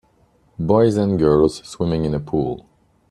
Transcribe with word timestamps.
boys 0.57 0.97
and 0.97 1.19
girls 1.19 1.63
swimming 1.63 2.05
in 2.05 2.15
a 2.15 2.19
pool. 2.19 2.67